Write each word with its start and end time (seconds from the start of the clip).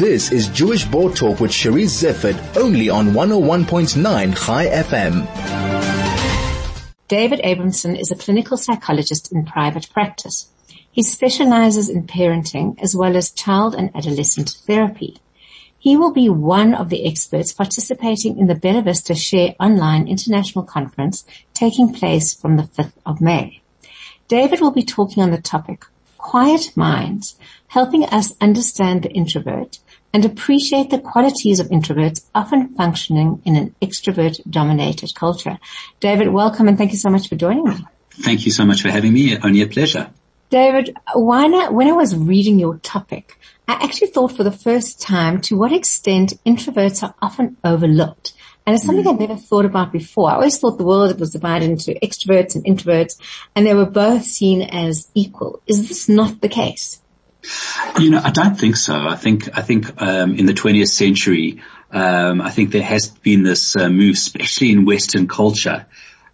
This 0.00 0.32
is 0.32 0.48
Jewish 0.48 0.86
Board 0.86 1.14
Talk 1.14 1.40
with 1.40 1.50
Cherise 1.50 1.92
Zifford, 2.02 2.56
only 2.56 2.88
on 2.88 3.08
101.9 3.08 4.34
Chai 4.34 4.66
FM. 4.66 5.26
David 7.06 7.40
Abrahamsohn 7.44 7.96
is 7.96 8.10
a 8.10 8.14
clinical 8.16 8.56
psychologist 8.56 9.30
in 9.30 9.44
private 9.44 9.90
practice. 9.92 10.48
He 10.90 11.02
specializes 11.02 11.90
in 11.90 12.06
parenting 12.06 12.82
as 12.82 12.96
well 12.96 13.14
as 13.14 13.30
child 13.30 13.74
and 13.74 13.94
adolescent 13.94 14.48
therapy. 14.66 15.18
He 15.78 15.98
will 15.98 16.14
be 16.14 16.30
one 16.30 16.72
of 16.72 16.88
the 16.88 17.06
experts 17.06 17.52
participating 17.52 18.38
in 18.38 18.46
the 18.46 18.54
Bella 18.54 18.80
Vista 18.80 19.14
Share 19.14 19.54
Online 19.60 20.08
International 20.08 20.64
Conference 20.64 21.26
taking 21.52 21.92
place 21.92 22.32
from 22.32 22.56
the 22.56 22.62
5th 22.62 22.94
of 23.04 23.20
May. 23.20 23.60
David 24.28 24.62
will 24.62 24.70
be 24.70 24.82
talking 24.82 25.22
on 25.22 25.30
the 25.30 25.42
topic 25.42 25.84
quiet 26.30 26.70
minds, 26.76 27.34
helping 27.66 28.04
us 28.04 28.32
understand 28.40 29.02
the 29.02 29.10
introvert 29.10 29.80
and 30.12 30.24
appreciate 30.24 30.88
the 30.88 30.98
qualities 31.00 31.58
of 31.58 31.66
introverts 31.70 32.24
often 32.32 32.72
functioning 32.76 33.42
in 33.44 33.56
an 33.56 33.74
extrovert 33.82 34.40
dominated 34.48 35.12
culture. 35.16 35.58
David, 35.98 36.28
welcome 36.28 36.68
and 36.68 36.78
thank 36.78 36.92
you 36.92 36.98
so 36.98 37.10
much 37.10 37.28
for 37.28 37.34
joining 37.34 37.64
me. 37.64 37.84
Thank 38.10 38.46
you 38.46 38.52
so 38.52 38.64
much 38.64 38.80
for 38.80 38.90
having 38.90 39.12
me. 39.12 39.32
It's 39.32 39.44
only 39.44 39.62
a 39.62 39.66
pleasure. 39.66 40.08
David, 40.50 40.96
why 41.14 41.48
not, 41.48 41.74
when 41.74 41.88
I 41.88 41.92
was 41.92 42.14
reading 42.14 42.60
your 42.60 42.76
topic, 42.78 43.36
I 43.66 43.72
actually 43.82 44.12
thought 44.12 44.36
for 44.36 44.44
the 44.44 44.52
first 44.52 45.00
time 45.00 45.40
to 45.42 45.56
what 45.56 45.72
extent 45.72 46.34
introverts 46.46 47.02
are 47.02 47.16
often 47.20 47.56
overlooked. 47.64 48.34
And 48.70 48.76
it's 48.76 48.86
something 48.86 49.04
mm. 49.04 49.14
I'd 49.14 49.18
never 49.18 49.34
thought 49.34 49.64
about 49.64 49.90
before. 49.90 50.30
I 50.30 50.34
always 50.34 50.60
thought 50.60 50.78
the 50.78 50.84
world 50.84 51.18
was 51.18 51.32
divided 51.32 51.68
into 51.68 51.98
extroverts 52.00 52.54
and 52.54 52.64
introverts 52.64 53.20
and 53.56 53.66
they 53.66 53.74
were 53.74 53.84
both 53.84 54.22
seen 54.22 54.62
as 54.62 55.10
equal. 55.12 55.60
Is 55.66 55.88
this 55.88 56.08
not 56.08 56.40
the 56.40 56.48
case? 56.48 57.02
You 57.98 58.10
know, 58.10 58.20
I 58.22 58.30
don't 58.30 58.54
think 58.54 58.76
so. 58.76 58.94
I 58.94 59.16
think, 59.16 59.58
I 59.58 59.62
think, 59.62 60.00
um, 60.00 60.36
in 60.36 60.46
the 60.46 60.52
20th 60.52 60.86
century, 60.86 61.60
um, 61.90 62.40
I 62.40 62.50
think 62.50 62.70
there 62.70 62.80
has 62.80 63.08
been 63.08 63.42
this 63.42 63.74
uh, 63.74 63.88
move, 63.88 64.14
especially 64.14 64.70
in 64.70 64.84
Western 64.84 65.26
culture, 65.26 65.86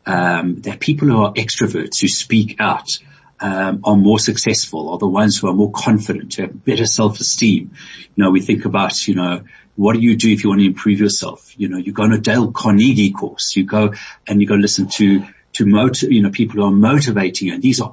um, 0.04 0.56
that 0.60 0.78
people 0.78 1.08
who 1.08 1.22
are 1.22 1.32
extroverts, 1.32 2.02
who 2.02 2.08
speak 2.08 2.56
out, 2.58 2.98
um, 3.40 3.80
are 3.84 3.96
more 3.96 4.18
successful, 4.18 4.90
are 4.90 4.98
the 4.98 5.06
ones 5.06 5.38
who 5.38 5.48
are 5.48 5.54
more 5.54 5.70
confident, 5.70 6.34
who 6.34 6.42
have 6.42 6.64
better 6.64 6.86
self-esteem. 6.86 7.72
You 8.14 8.24
know, 8.24 8.30
we 8.30 8.40
think 8.40 8.64
about, 8.64 9.06
you 9.06 9.14
know, 9.14 9.44
what 9.76 9.92
do 9.92 10.00
you 10.00 10.16
do 10.16 10.30
if 10.30 10.42
you 10.42 10.50
want 10.50 10.60
to 10.60 10.66
improve 10.66 11.00
yourself? 11.00 11.52
You 11.58 11.68
know, 11.68 11.76
you 11.76 11.92
go 11.92 12.04
on 12.04 12.12
a 12.12 12.18
Dale 12.18 12.50
Carnegie 12.50 13.12
course, 13.12 13.56
you 13.56 13.64
go 13.64 13.92
and 14.26 14.40
you 14.40 14.46
go 14.46 14.54
listen 14.54 14.88
to, 14.88 15.26
to 15.54 15.66
motiv- 15.66 16.12
you 16.12 16.22
know, 16.22 16.30
people 16.30 16.56
who 16.56 16.64
are 16.64 16.70
motivating 16.70 17.48
you. 17.48 17.54
And 17.54 17.62
these 17.62 17.80
are 17.80 17.92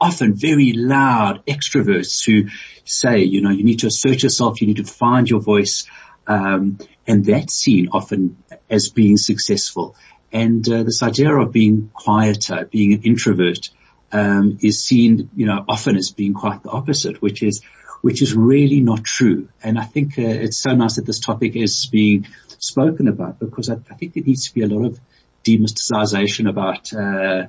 often 0.00 0.34
very 0.34 0.72
loud 0.72 1.44
extroverts 1.46 2.24
who 2.24 2.50
say, 2.84 3.24
you 3.24 3.40
know, 3.40 3.50
you 3.50 3.64
need 3.64 3.80
to 3.80 3.88
assert 3.88 4.22
yourself, 4.22 4.60
you 4.60 4.68
need 4.68 4.76
to 4.76 4.84
find 4.84 5.28
your 5.28 5.40
voice. 5.40 5.86
Um, 6.26 6.78
and 7.06 7.24
that's 7.24 7.54
seen 7.54 7.88
often 7.92 8.36
as 8.70 8.90
being 8.90 9.16
successful. 9.16 9.96
And 10.32 10.68
uh, 10.68 10.82
this 10.82 11.02
idea 11.02 11.34
of 11.34 11.52
being 11.52 11.90
quieter, 11.94 12.68
being 12.70 12.92
an 12.92 13.02
introvert, 13.02 13.70
um, 14.14 14.58
is 14.62 14.82
seen, 14.82 15.28
you 15.34 15.44
know, 15.44 15.64
often 15.68 15.96
as 15.96 16.12
being 16.12 16.34
quite 16.34 16.62
the 16.62 16.70
opposite, 16.70 17.20
which 17.20 17.42
is, 17.42 17.62
which 18.00 18.22
is 18.22 18.34
really 18.34 18.80
not 18.80 19.02
true. 19.02 19.48
And 19.62 19.78
I 19.78 19.84
think 19.84 20.18
uh, 20.18 20.22
it's 20.22 20.56
so 20.56 20.74
nice 20.74 20.96
that 20.96 21.04
this 21.04 21.18
topic 21.18 21.56
is 21.56 21.86
being 21.86 22.26
spoken 22.58 23.08
about 23.08 23.40
because 23.40 23.68
I, 23.68 23.74
I 23.74 23.94
think 23.94 24.14
there 24.14 24.22
needs 24.22 24.48
to 24.48 24.54
be 24.54 24.62
a 24.62 24.68
lot 24.68 24.86
of 24.86 25.00
demysticization 25.42 26.48
about 26.48 26.94
uh, 26.94 27.48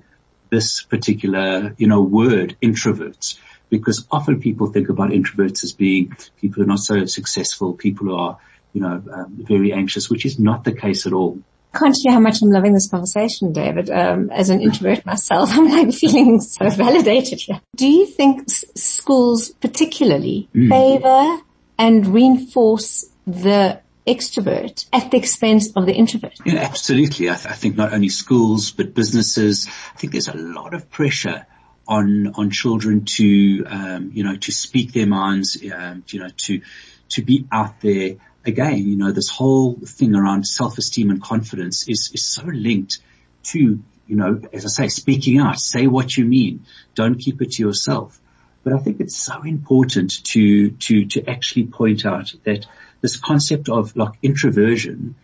this 0.49 0.81
particular, 0.81 1.75
you 1.77 1.87
know, 1.87 2.01
word, 2.01 2.57
introverts, 2.61 3.37
because 3.69 4.07
often 4.09 4.41
people 4.41 4.67
think 4.67 4.89
about 4.89 5.11
introverts 5.11 5.63
as 5.63 5.71
being 5.71 6.15
people 6.41 6.55
who 6.55 6.63
are 6.63 6.73
not 6.73 6.79
so 6.79 7.05
successful, 7.05 7.73
people 7.73 8.07
who 8.07 8.15
are, 8.15 8.39
you 8.73 8.81
know, 8.81 9.03
um, 9.13 9.35
very 9.37 9.71
anxious, 9.71 10.09
which 10.09 10.25
is 10.25 10.39
not 10.39 10.63
the 10.63 10.73
case 10.73 11.05
at 11.05 11.13
all 11.13 11.39
can't 11.77 11.93
tell 11.93 12.11
you 12.11 12.11
how 12.11 12.19
much 12.19 12.41
I'm 12.41 12.49
loving 12.49 12.73
this 12.73 12.89
conversation, 12.89 13.53
David. 13.53 13.89
Um, 13.89 14.29
as 14.31 14.49
an 14.49 14.61
introvert 14.61 15.05
myself, 15.05 15.49
I'm 15.53 15.69
like 15.69 15.93
feeling 15.93 16.39
so 16.41 16.69
validated 16.69 17.39
here. 17.41 17.61
Do 17.75 17.87
you 17.87 18.05
think 18.05 18.43
s- 18.49 18.65
schools 18.75 19.49
particularly 19.49 20.49
mm. 20.55 20.69
favor 20.69 21.43
and 21.77 22.07
reinforce 22.07 23.05
the 23.27 23.81
extrovert 24.07 24.85
at 24.93 25.11
the 25.11 25.17
expense 25.17 25.71
of 25.75 25.85
the 25.85 25.93
introvert? 25.93 26.37
Yeah, 26.45 26.59
absolutely. 26.59 27.29
I, 27.29 27.35
th- 27.35 27.47
I 27.47 27.53
think 27.53 27.75
not 27.75 27.93
only 27.93 28.09
schools, 28.09 28.71
but 28.71 28.93
businesses. 28.93 29.67
I 29.67 29.97
think 29.97 30.13
there's 30.13 30.27
a 30.27 30.37
lot 30.37 30.73
of 30.73 30.89
pressure 30.89 31.45
on 31.87 32.33
on 32.35 32.49
children 32.49 33.05
to 33.05 33.65
um, 33.67 34.11
you 34.13 34.23
know 34.23 34.35
to 34.35 34.51
speak 34.51 34.93
their 34.93 35.07
minds, 35.07 35.57
um, 35.73 36.03
you 36.07 36.19
know 36.19 36.29
to 36.29 36.61
to 37.09 37.21
be 37.21 37.47
out 37.51 37.81
there 37.81 38.15
again, 38.45 38.77
you 38.77 38.95
know, 38.95 39.11
this 39.11 39.29
whole 39.29 39.75
thing 39.85 40.15
around 40.15 40.45
self-esteem 40.47 41.09
and 41.09 41.21
confidence 41.21 41.87
is, 41.87 42.11
is 42.13 42.23
so 42.23 42.43
linked 42.45 42.99
to, 43.43 43.59
you 44.07 44.15
know, 44.15 44.41
as 44.53 44.65
I 44.65 44.69
say, 44.69 44.87
speaking 44.87 45.39
out, 45.39 45.59
say 45.59 45.87
what 45.87 46.15
you 46.15 46.25
mean. 46.25 46.65
Don't 46.93 47.15
keep 47.15 47.41
it 47.41 47.53
to 47.53 47.63
yourself. 47.63 48.19
But 48.63 48.73
I 48.73 48.79
think 48.79 48.99
it's 48.99 49.15
so 49.15 49.43
important 49.43 50.23
to, 50.25 50.71
to, 50.71 51.05
to 51.05 51.29
actually 51.29 51.67
point 51.67 52.05
out 52.05 52.33
that 52.43 52.65
this 53.01 53.17
concept 53.17 53.69
of 53.69 53.95
like 53.95 54.13
introversion, 54.23 55.15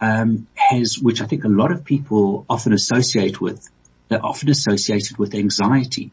um, 0.00 0.46
has, 0.54 0.98
which 0.98 1.20
I 1.20 1.26
think 1.26 1.44
a 1.44 1.48
lot 1.48 1.72
of 1.72 1.84
people 1.84 2.44
often 2.48 2.72
associate 2.72 3.40
with, 3.40 3.68
they're 4.08 4.24
often 4.24 4.50
associated 4.50 5.18
with 5.18 5.34
anxiety. 5.34 6.10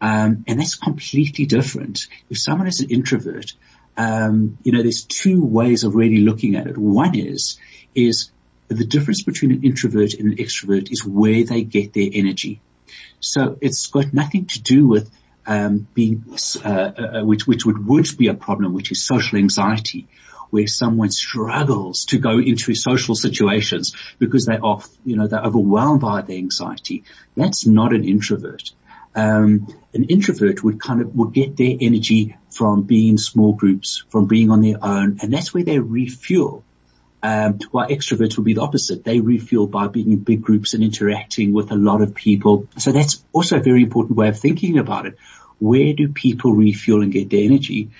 Um, 0.00 0.44
and 0.46 0.60
that's 0.60 0.74
completely 0.74 1.46
different. 1.46 2.06
If 2.28 2.38
someone 2.38 2.66
is 2.66 2.80
an 2.80 2.90
introvert, 2.90 3.52
um, 3.96 4.58
you 4.62 4.72
know, 4.72 4.82
there's 4.82 5.04
two 5.04 5.44
ways 5.44 5.84
of 5.84 5.94
really 5.94 6.18
looking 6.18 6.56
at 6.56 6.66
it. 6.66 6.76
One 6.76 7.14
is, 7.14 7.58
is 7.94 8.30
the 8.68 8.84
difference 8.84 9.22
between 9.22 9.52
an 9.52 9.64
introvert 9.64 10.14
and 10.14 10.32
an 10.32 10.38
extrovert 10.38 10.90
is 10.90 11.04
where 11.04 11.44
they 11.44 11.62
get 11.62 11.92
their 11.92 12.08
energy. 12.12 12.60
So 13.20 13.56
it's 13.60 13.86
got 13.86 14.12
nothing 14.12 14.46
to 14.46 14.62
do 14.62 14.86
with 14.86 15.10
um, 15.46 15.86
being, 15.94 16.24
uh, 16.64 16.68
uh, 16.68 17.24
which 17.24 17.46
which 17.46 17.66
would 17.66 17.86
would 17.86 18.08
be 18.16 18.28
a 18.28 18.34
problem, 18.34 18.72
which 18.72 18.90
is 18.90 19.04
social 19.04 19.38
anxiety, 19.38 20.06
where 20.50 20.66
someone 20.66 21.10
struggles 21.10 22.06
to 22.06 22.18
go 22.18 22.38
into 22.38 22.74
social 22.74 23.14
situations 23.14 23.94
because 24.18 24.46
they 24.46 24.56
are, 24.56 24.80
you 25.04 25.16
know, 25.16 25.26
they're 25.26 25.42
overwhelmed 25.42 26.00
by 26.00 26.22
their 26.22 26.36
anxiety. 26.36 27.04
That's 27.36 27.66
not 27.66 27.92
an 27.92 28.04
introvert 28.04 28.72
um, 29.14 29.68
an 29.92 30.04
introvert 30.04 30.62
would 30.64 30.80
kind 30.80 31.00
of 31.00 31.14
would 31.14 31.32
get 31.32 31.56
their 31.56 31.76
energy 31.80 32.36
from 32.50 32.82
being 32.82 33.10
in 33.10 33.18
small 33.18 33.52
groups, 33.52 34.04
from 34.08 34.26
being 34.26 34.50
on 34.50 34.60
their 34.60 34.76
own, 34.82 35.18
and 35.22 35.32
that's 35.32 35.54
where 35.54 35.64
they 35.64 35.78
refuel. 35.78 36.64
Um, 37.22 37.58
while 37.70 37.88
extroverts 37.88 38.36
would 38.36 38.44
be 38.44 38.52
the 38.52 38.60
opposite. 38.60 39.02
They 39.02 39.20
refuel 39.20 39.66
by 39.66 39.86
being 39.88 40.12
in 40.12 40.18
big 40.18 40.42
groups 40.42 40.74
and 40.74 40.84
interacting 40.84 41.54
with 41.54 41.70
a 41.70 41.74
lot 41.74 42.02
of 42.02 42.14
people. 42.14 42.68
So 42.76 42.92
that's 42.92 43.24
also 43.32 43.56
a 43.56 43.62
very 43.62 43.82
important 43.82 44.18
way 44.18 44.28
of 44.28 44.38
thinking 44.38 44.78
about 44.78 45.06
it. 45.06 45.16
Where 45.58 45.94
do 45.94 46.08
people 46.08 46.52
refuel 46.52 47.00
and 47.00 47.10
get 47.10 47.30
their 47.30 47.44
energy? 47.44 47.92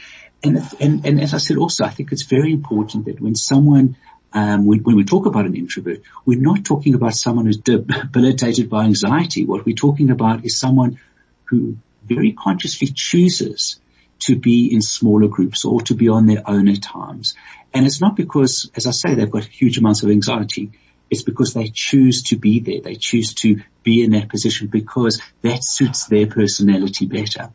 And, 0.42 0.58
and, 0.78 1.06
and 1.06 1.20
as 1.22 1.32
I 1.32 1.38
said 1.38 1.56
also, 1.56 1.84
I 1.84 1.88
think 1.88 2.12
it's 2.12 2.24
very 2.24 2.52
important 2.52 3.06
that 3.06 3.18
when 3.18 3.34
someone 3.34 3.96
um, 4.34 4.66
when, 4.66 4.80
when, 4.80 4.96
we 4.96 5.04
talk 5.04 5.26
about 5.26 5.46
an 5.46 5.54
introvert, 5.54 6.02
we're 6.26 6.40
not 6.40 6.64
talking 6.64 6.94
about 6.94 7.14
someone 7.14 7.46
who's 7.46 7.56
debilitated 7.58 8.68
by 8.68 8.84
anxiety. 8.84 9.44
What 9.44 9.64
we're 9.64 9.76
talking 9.76 10.10
about 10.10 10.44
is 10.44 10.58
someone 10.58 10.98
who 11.44 11.76
very 12.04 12.32
consciously 12.32 12.88
chooses 12.88 13.80
to 14.20 14.36
be 14.36 14.72
in 14.72 14.82
smaller 14.82 15.28
groups 15.28 15.64
or 15.64 15.80
to 15.82 15.94
be 15.94 16.08
on 16.08 16.26
their 16.26 16.42
own 16.46 16.68
at 16.68 16.82
times. 16.82 17.34
And 17.72 17.86
it's 17.86 18.00
not 18.00 18.16
because, 18.16 18.70
as 18.74 18.86
I 18.86 18.90
say, 18.90 19.14
they've 19.14 19.30
got 19.30 19.44
huge 19.44 19.78
amounts 19.78 20.02
of 20.02 20.10
anxiety. 20.10 20.72
It's 21.10 21.22
because 21.22 21.54
they 21.54 21.68
choose 21.68 22.22
to 22.24 22.36
be 22.36 22.60
there. 22.60 22.80
They 22.80 22.94
choose 22.94 23.34
to 23.34 23.60
be 23.82 24.02
in 24.02 24.12
that 24.12 24.28
position 24.28 24.68
because 24.68 25.20
that 25.42 25.62
suits 25.62 26.06
their 26.06 26.26
personality 26.26 27.06
better. 27.06 27.50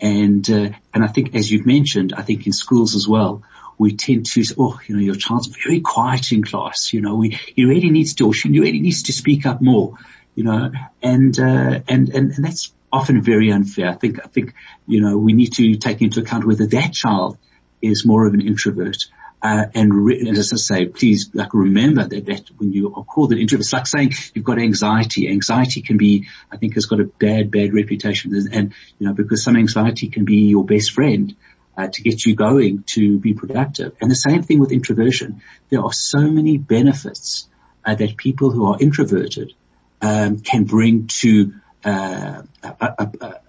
And, 0.00 0.48
uh, 0.50 0.70
and 0.94 1.04
I 1.04 1.06
think 1.08 1.34
as 1.34 1.50
you've 1.50 1.66
mentioned, 1.66 2.12
I 2.16 2.22
think 2.22 2.46
in 2.46 2.52
schools 2.52 2.94
as 2.94 3.08
well, 3.08 3.42
we 3.80 3.96
tend 3.96 4.26
to 4.26 4.44
say, 4.44 4.54
oh, 4.58 4.78
you 4.86 4.94
know, 4.94 5.00
your 5.00 5.14
child's 5.14 5.46
very 5.64 5.80
quiet 5.80 6.32
in 6.32 6.44
class. 6.44 6.92
You 6.92 7.00
know, 7.00 7.14
we, 7.14 7.30
he 7.30 7.64
really 7.64 7.88
needs 7.88 8.12
to, 8.16 8.26
or 8.26 8.34
she 8.34 8.50
really 8.50 8.78
needs 8.78 9.04
to 9.04 9.14
speak 9.14 9.46
up 9.46 9.62
more, 9.62 9.94
you 10.34 10.44
know, 10.44 10.70
and, 11.02 11.40
uh, 11.40 11.80
and, 11.88 12.10
and, 12.10 12.30
and 12.32 12.44
that's 12.44 12.74
often 12.92 13.22
very 13.22 13.50
unfair. 13.50 13.88
I 13.88 13.94
think, 13.94 14.20
I 14.22 14.28
think, 14.28 14.52
you 14.86 15.00
know, 15.00 15.16
we 15.16 15.32
need 15.32 15.54
to 15.54 15.76
take 15.76 16.02
into 16.02 16.20
account 16.20 16.46
whether 16.46 16.66
that 16.66 16.92
child 16.92 17.38
is 17.80 18.04
more 18.04 18.26
of 18.26 18.34
an 18.34 18.42
introvert. 18.42 18.98
Uh, 19.40 19.64
and, 19.74 19.94
re- 19.94 20.28
and 20.28 20.36
as 20.36 20.52
I 20.52 20.56
say, 20.56 20.84
please 20.84 21.30
like 21.32 21.54
remember 21.54 22.04
that, 22.04 22.26
that 22.26 22.50
when 22.58 22.74
you 22.74 22.94
are 22.94 23.04
called 23.04 23.32
an 23.32 23.38
introvert, 23.38 23.62
it's 23.62 23.72
like 23.72 23.86
saying 23.86 24.12
you've 24.34 24.44
got 24.44 24.58
anxiety. 24.58 25.26
Anxiety 25.30 25.80
can 25.80 25.96
be, 25.96 26.28
I 26.52 26.58
think 26.58 26.74
has 26.74 26.84
got 26.84 27.00
a 27.00 27.06
bad, 27.06 27.50
bad 27.50 27.72
reputation 27.72 28.34
and, 28.52 28.74
you 28.98 29.06
know, 29.06 29.14
because 29.14 29.42
some 29.42 29.56
anxiety 29.56 30.08
can 30.08 30.26
be 30.26 30.48
your 30.48 30.66
best 30.66 30.90
friend 30.90 31.34
uh, 31.76 31.88
to 31.88 32.02
get 32.02 32.24
you 32.24 32.34
going 32.34 32.82
to 32.84 33.18
be 33.18 33.34
productive. 33.34 33.96
And 34.00 34.10
the 34.10 34.16
same 34.16 34.42
thing 34.42 34.58
with 34.58 34.72
introversion. 34.72 35.42
There 35.70 35.82
are 35.82 35.92
so 35.92 36.20
many 36.20 36.58
benefits 36.58 37.48
uh, 37.84 37.94
that 37.94 38.16
people 38.16 38.50
who 38.50 38.66
are 38.66 38.78
introverted 38.80 39.52
um, 40.02 40.40
can 40.40 40.64
bring 40.64 41.06
to 41.06 41.54
uh, 41.84 42.42
a, 42.62 42.68
a, 42.80 43.10
a, 43.20 43.40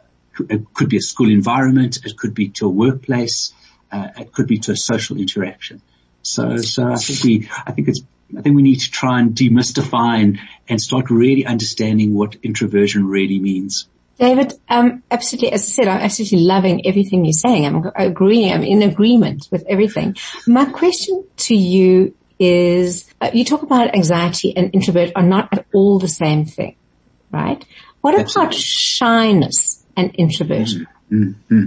it 0.50 0.74
could 0.74 0.90
be 0.90 0.98
a 0.98 1.02
school 1.02 1.30
environment, 1.30 2.00
it 2.06 2.18
could 2.18 2.34
be 2.34 2.50
to 2.50 2.66
a 2.66 2.70
workplace, 2.70 3.54
uh, 3.92 4.10
it 4.18 4.32
could 4.32 4.48
be 4.48 4.60
to 4.60 4.72
a 4.72 4.78
social 4.78 5.18
interaction. 5.18 5.82
So, 6.24 6.58
so 6.58 6.92
I 6.92 6.98
think 6.98 7.24
we, 7.24 7.50
I 7.66 7.72
think 7.72 7.88
it's, 7.90 8.02
I 8.38 8.42
think 8.42 8.56
we 8.56 8.62
need 8.62 8.80
to 8.80 8.92
try 8.92 9.20
and 9.20 9.36
demystify 9.36 10.22
and, 10.22 10.40
and 10.70 10.82
start 10.82 11.10
really 11.10 11.46
understanding 11.46 12.14
what 12.14 12.38
introversion 12.44 13.06
really 13.08 13.40
means. 13.40 13.88
David, 14.22 14.54
um, 14.70 15.02
absolutely, 15.10 15.52
as 15.52 15.64
I 15.64 15.72
said, 15.72 15.88
I'm 15.88 16.02
absolutely 16.02 16.42
loving 16.42 16.86
everything 16.86 17.26
you're 17.26 17.34
saying. 17.34 17.66
I'm 17.66 17.92
agreeing, 17.96 18.54
I'm 18.54 18.62
in 18.62 18.84
agreement 18.84 19.48
with 19.52 19.66
everything. 19.68 20.16
My 20.46 20.66
question 20.66 21.26
to 21.38 21.56
you 21.56 22.14
is, 22.38 23.12
uh, 23.20 23.32
you 23.34 23.44
talk 23.44 23.64
about 23.64 23.96
anxiety 23.96 24.56
and 24.56 24.76
introvert 24.76 25.12
are 25.16 25.24
not 25.24 25.50
at 25.52 25.66
all 25.74 25.98
the 25.98 26.08
same 26.08 26.46
thing, 26.46 26.76
right? 27.32 27.66
What 28.02 28.14
absolutely. 28.14 28.44
about 28.44 28.54
shyness 28.54 29.84
and 29.98 30.14
introversion? 30.16 30.82
Mm-hmm. 30.82 31.01
Mm-hmm. 31.12 31.66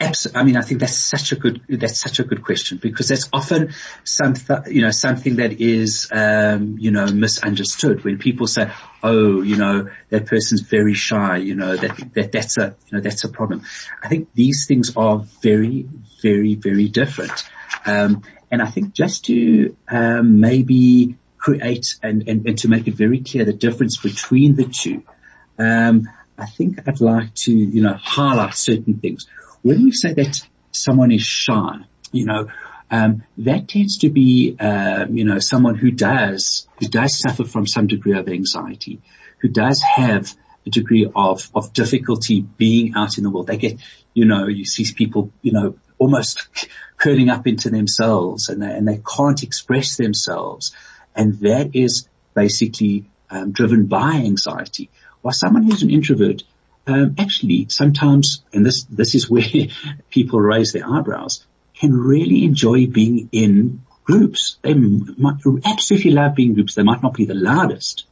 Absolutely. 0.00 0.40
I 0.40 0.44
mean, 0.44 0.56
I 0.56 0.60
think 0.60 0.80
that's 0.80 0.96
such 0.96 1.32
a 1.32 1.36
good, 1.36 1.60
that's 1.68 1.98
such 1.98 2.20
a 2.20 2.24
good 2.24 2.44
question 2.44 2.78
because 2.78 3.08
that's 3.08 3.28
often 3.32 3.74
something, 4.04 4.58
you 4.68 4.82
know, 4.82 4.92
something 4.92 5.36
that 5.36 5.60
is, 5.60 6.08
um, 6.12 6.76
you 6.78 6.92
know, 6.92 7.06
misunderstood 7.06 8.04
when 8.04 8.18
people 8.18 8.46
say, 8.46 8.70
oh, 9.02 9.42
you 9.42 9.56
know, 9.56 9.88
that 10.10 10.26
person's 10.26 10.60
very 10.60 10.94
shy, 10.94 11.38
you 11.38 11.56
know, 11.56 11.76
that, 11.76 12.14
that, 12.14 12.30
that's 12.30 12.58
a, 12.58 12.76
you 12.86 12.96
know, 12.96 13.00
that's 13.00 13.24
a 13.24 13.28
problem. 13.28 13.62
I 14.04 14.08
think 14.08 14.28
these 14.34 14.66
things 14.68 14.96
are 14.96 15.18
very, 15.42 15.88
very, 16.22 16.54
very 16.54 16.88
different. 16.88 17.48
Um, 17.86 18.22
and 18.52 18.62
I 18.62 18.66
think 18.66 18.94
just 18.94 19.24
to, 19.24 19.76
um, 19.88 20.38
maybe 20.38 21.16
create 21.38 21.96
and, 22.04 22.28
and, 22.28 22.46
and 22.46 22.58
to 22.58 22.68
make 22.68 22.86
it 22.86 22.94
very 22.94 23.20
clear 23.20 23.44
the 23.44 23.52
difference 23.52 23.96
between 23.96 24.54
the 24.54 24.66
two, 24.66 25.02
um, 25.58 26.08
I 26.38 26.46
think 26.46 26.86
I'd 26.86 27.00
like 27.00 27.34
to, 27.34 27.52
you 27.52 27.82
know, 27.82 27.94
highlight 27.94 28.54
certain 28.54 28.98
things. 28.98 29.26
When 29.62 29.84
we 29.84 29.92
say 29.92 30.12
that 30.14 30.46
someone 30.70 31.12
is 31.12 31.22
shy, 31.22 31.78
you 32.12 32.26
know, 32.26 32.48
um, 32.90 33.24
that 33.38 33.68
tends 33.68 33.98
to 33.98 34.10
be, 34.10 34.56
um, 34.60 35.16
you 35.16 35.24
know, 35.24 35.38
someone 35.38 35.74
who 35.74 35.90
does, 35.90 36.68
who 36.78 36.86
does 36.86 37.18
suffer 37.18 37.44
from 37.44 37.66
some 37.66 37.86
degree 37.86 38.16
of 38.16 38.28
anxiety, 38.28 39.00
who 39.38 39.48
does 39.48 39.82
have 39.82 40.34
a 40.66 40.70
degree 40.70 41.10
of, 41.14 41.50
of 41.54 41.72
difficulty 41.72 42.42
being 42.42 42.94
out 42.94 43.18
in 43.18 43.24
the 43.24 43.30
world. 43.30 43.46
They 43.46 43.56
get, 43.56 43.78
you 44.14 44.24
know, 44.24 44.46
you 44.46 44.64
see 44.64 44.92
people, 44.92 45.32
you 45.42 45.52
know, 45.52 45.76
almost 45.98 46.48
curling 46.96 47.30
up 47.30 47.46
into 47.46 47.70
themselves 47.70 48.48
and 48.48 48.62
they, 48.62 48.70
and 48.70 48.86
they 48.86 49.00
can't 49.16 49.42
express 49.42 49.96
themselves. 49.96 50.72
And 51.14 51.34
that 51.40 51.74
is 51.74 52.08
basically 52.34 53.10
um, 53.30 53.52
driven 53.52 53.86
by 53.86 54.12
anxiety. 54.12 54.90
While 55.22 55.32
someone 55.34 55.64
who's 55.64 55.82
an 55.82 55.90
introvert, 55.90 56.42
um, 56.86 57.16
actually 57.18 57.66
sometimes, 57.68 58.44
and 58.52 58.64
this, 58.64 58.84
this 58.84 59.14
is 59.14 59.28
where 59.28 59.44
people 60.10 60.40
raise 60.40 60.72
their 60.72 60.88
eyebrows, 60.88 61.44
can 61.74 61.92
really 61.92 62.44
enjoy 62.44 62.86
being 62.86 63.28
in 63.32 63.82
groups. 64.04 64.58
They 64.62 64.74
might 64.74 65.40
absolutely 65.64 66.12
love 66.12 66.34
being 66.34 66.50
in 66.50 66.54
groups. 66.54 66.74
They 66.74 66.82
might 66.82 67.02
not 67.02 67.14
be 67.14 67.24
the 67.24 67.34
loudest. 67.34 68.06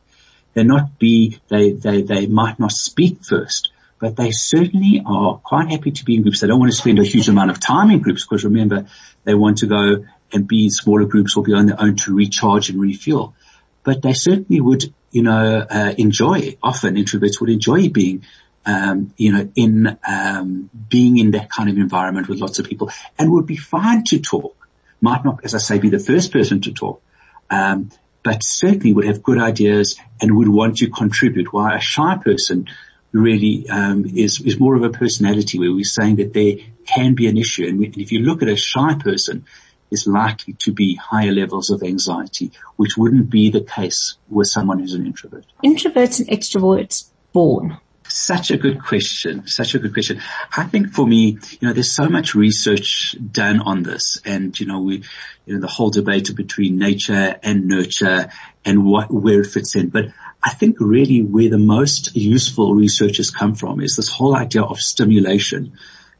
They 0.54 0.64
not 0.64 0.98
be, 0.98 1.40
they, 1.48 1.72
they, 1.72 2.02
they 2.02 2.26
might 2.26 2.58
not 2.58 2.72
speak 2.72 3.24
first, 3.24 3.72
but 3.98 4.16
they 4.16 4.30
certainly 4.30 5.02
are 5.04 5.38
quite 5.38 5.70
happy 5.70 5.92
to 5.92 6.04
be 6.04 6.16
in 6.16 6.22
groups. 6.22 6.40
They 6.40 6.46
don't 6.46 6.60
want 6.60 6.72
to 6.72 6.78
spend 6.78 6.98
a 6.98 7.04
huge 7.04 7.28
amount 7.28 7.50
of 7.50 7.60
time 7.60 7.90
in 7.90 8.00
groups 8.00 8.24
because 8.24 8.44
remember, 8.44 8.86
they 9.24 9.34
want 9.34 9.58
to 9.58 9.66
go 9.66 10.04
and 10.32 10.48
be 10.48 10.64
in 10.64 10.70
smaller 10.70 11.06
groups 11.06 11.36
or 11.36 11.42
be 11.42 11.54
on 11.54 11.66
their 11.66 11.80
own 11.80 11.96
to 11.96 12.14
recharge 12.14 12.70
and 12.70 12.80
refuel. 12.80 13.34
But 13.82 14.02
they 14.02 14.12
certainly 14.12 14.60
would 14.60 14.92
you 15.14 15.22
know, 15.22 15.64
uh, 15.78 15.94
enjoy, 15.96 16.56
often 16.60 16.96
introverts 16.96 17.40
would 17.40 17.50
enjoy 17.50 17.88
being, 17.88 18.24
um, 18.66 19.14
you 19.16 19.32
know, 19.32 19.48
in, 19.54 19.96
um, 20.06 20.68
being 20.88 21.18
in 21.18 21.30
that 21.30 21.48
kind 21.56 21.70
of 21.70 21.76
environment 21.76 22.28
with 22.28 22.40
lots 22.40 22.58
of 22.58 22.66
people 22.66 22.90
and 23.18 23.32
would 23.32 23.46
be 23.46 23.56
fine 23.56 24.02
to 24.04 24.18
talk. 24.18 24.56
Might 25.00 25.24
not, 25.24 25.44
as 25.44 25.54
I 25.54 25.58
say, 25.58 25.78
be 25.78 25.88
the 25.88 25.98
first 26.10 26.32
person 26.32 26.60
to 26.62 26.72
talk. 26.72 27.00
Um, 27.48 27.90
but 28.24 28.42
certainly 28.42 28.92
would 28.92 29.04
have 29.04 29.22
good 29.22 29.38
ideas 29.38 29.96
and 30.20 30.36
would 30.36 30.48
want 30.48 30.78
to 30.78 30.88
contribute. 30.90 31.52
While 31.52 31.76
a 31.76 31.80
shy 31.80 32.16
person 32.16 32.66
really 33.12 33.68
um, 33.68 34.06
is 34.06 34.40
is 34.40 34.58
more 34.58 34.74
of 34.74 34.82
a 34.82 34.90
personality, 34.90 35.58
where 35.58 35.72
we're 35.72 35.84
saying 35.84 36.16
that 36.16 36.32
there 36.32 36.54
can 36.86 37.14
be 37.14 37.28
an 37.28 37.36
issue. 37.36 37.66
And, 37.68 37.78
we, 37.78 37.86
and 37.86 37.98
if 37.98 38.10
you 38.12 38.20
look 38.20 38.42
at 38.42 38.48
a 38.48 38.56
shy 38.56 38.94
person, 38.94 39.44
is 39.90 40.06
likely 40.06 40.54
to 40.54 40.72
be 40.72 40.94
higher 40.94 41.32
levels 41.32 41.70
of 41.70 41.82
anxiety, 41.82 42.52
which 42.76 42.96
wouldn't 42.96 43.30
be 43.30 43.50
the 43.50 43.60
case 43.60 44.16
with 44.28 44.48
someone 44.48 44.78
who's 44.78 44.94
an 44.94 45.06
introvert. 45.06 45.46
Introverts 45.64 46.20
and 46.20 46.28
extroverts 46.28 47.10
born. 47.32 47.78
Such 48.06 48.50
a 48.50 48.58
good 48.58 48.82
question. 48.82 49.46
Such 49.46 49.74
a 49.74 49.78
good 49.78 49.92
question. 49.94 50.20
I 50.54 50.64
think 50.64 50.92
for 50.92 51.06
me, 51.06 51.38
you 51.60 51.68
know, 51.68 51.72
there's 51.72 51.90
so 51.90 52.08
much 52.08 52.34
research 52.34 53.16
done 53.32 53.60
on 53.60 53.82
this 53.82 54.20
and, 54.24 54.58
you 54.58 54.66
know, 54.66 54.80
we, 54.82 55.04
you 55.46 55.54
know, 55.54 55.60
the 55.60 55.66
whole 55.66 55.90
debate 55.90 56.34
between 56.36 56.78
nature 56.78 57.36
and 57.42 57.66
nurture 57.66 58.30
and 58.64 58.84
what, 58.84 59.10
where 59.10 59.40
it 59.40 59.46
fits 59.46 59.74
in. 59.74 59.88
But 59.88 60.06
I 60.42 60.50
think 60.50 60.76
really 60.80 61.22
where 61.22 61.48
the 61.48 61.58
most 61.58 62.14
useful 62.14 62.74
research 62.74 63.16
has 63.16 63.30
come 63.30 63.54
from 63.54 63.80
is 63.80 63.96
this 63.96 64.08
whole 64.08 64.36
idea 64.36 64.62
of 64.62 64.80
stimulation. 64.80 65.78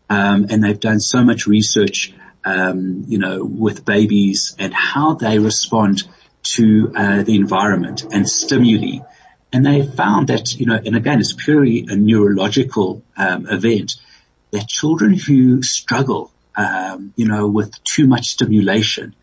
Um, 0.09 0.47
and 0.49 0.65
they've 0.65 0.81
done 0.81 1.01
so 1.01 1.23
much 1.23 1.47
research 1.47 2.15
um, 2.44 3.05
you 3.06 3.19
know, 3.19 3.44
with 3.44 3.85
babies 3.85 4.55
and 4.58 4.73
how 4.73 5.14
they 5.14 5.38
respond 5.38 6.02
to 6.43 6.93
uh, 6.94 7.23
the 7.23 7.37
environment 7.37 8.05
and 8.12 8.29
stimuli. 8.29 8.99
And 9.52 9.64
they 9.64 9.87
found 9.87 10.29
that, 10.29 10.55
you 10.55 10.67
know, 10.67 10.76
and 10.85 10.96
again, 10.96 11.20
it's 11.20 11.32
purely 11.32 11.87
a 11.88 11.96
neurological 11.96 13.02
um, 13.17 13.46
event 13.49 13.96
that 14.50 14.69
children 14.69 15.14
who 15.14 15.62
struggle, 15.62 16.32
um, 16.56 17.12
you 17.17 17.26
know, 17.26 17.46
with 17.46 17.82
too 17.85 18.06
much 18.06 18.29
stimulation, 18.31 19.14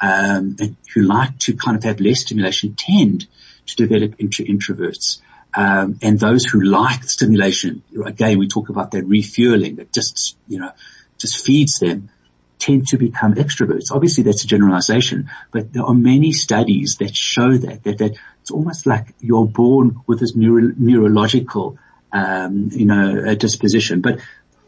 um, 0.00 0.56
and 0.58 0.76
who 0.94 1.02
like 1.02 1.38
to 1.40 1.54
kind 1.54 1.76
of 1.76 1.84
have 1.84 2.00
less 2.00 2.20
stimulation 2.20 2.74
tend 2.76 3.26
to 3.66 3.76
develop 3.76 4.14
into 4.18 4.42
introverts. 4.44 5.20
Um, 5.56 5.98
and 6.02 6.18
those 6.18 6.44
who 6.44 6.62
like 6.62 7.04
stimulation, 7.04 7.82
again, 8.04 8.38
we 8.38 8.48
talk 8.48 8.70
about 8.70 8.90
that 8.90 9.04
refueling 9.04 9.76
that 9.76 9.92
just, 9.92 10.36
you 10.48 10.58
know, 10.58 10.72
just 11.18 11.44
feeds 11.44 11.78
them 11.78 12.10
tend 12.58 12.88
to 12.88 12.98
become 12.98 13.34
extroverts. 13.34 13.90
Obviously 13.90 14.24
that's 14.24 14.44
a 14.44 14.46
generalization, 14.46 15.30
but 15.50 15.72
there 15.72 15.84
are 15.84 15.94
many 15.94 16.32
studies 16.32 16.96
that 16.96 17.14
show 17.14 17.56
that, 17.56 17.82
that, 17.84 17.98
that 17.98 18.16
it's 18.40 18.50
almost 18.50 18.86
like 18.86 19.14
you're 19.20 19.46
born 19.46 20.00
with 20.06 20.20
this 20.20 20.36
neuro, 20.36 20.72
neurological, 20.76 21.78
um, 22.12 22.70
you 22.72 22.86
know, 22.86 23.34
disposition. 23.34 24.00
But 24.00 24.20